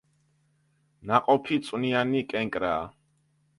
ნაყოფი 1.11 1.61
წვნიანი 1.69 2.25
კენკრაა. 2.35 2.83